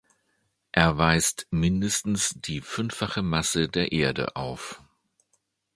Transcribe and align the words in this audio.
Er 0.71 0.97
weist 0.97 1.45
mindestens 1.51 2.33
die 2.35 2.61
fünffache 2.61 3.21
Masse 3.21 3.67
der 3.69 3.91
Erde 3.91 4.35
auf. 4.35 4.81